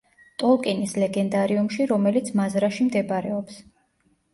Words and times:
ტოლკინის 0.43 0.95
ლეგენდარიუმში, 1.03 1.89
რომელიც 1.95 2.35
მაზრაში 2.43 2.93
მდებარეობს. 2.93 3.67